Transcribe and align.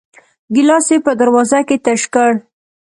ګيلاس 0.53 0.87
يې 0.93 0.97
په 1.05 1.11
دروازه 1.19 1.59
کې 1.67 1.77
تش 1.85 2.01
کړ. 2.13 2.31